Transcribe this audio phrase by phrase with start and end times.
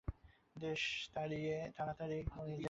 [0.55, 0.91] দেশে
[1.77, 2.59] তাড়াতাড়ি যেয়ে ফল নাই।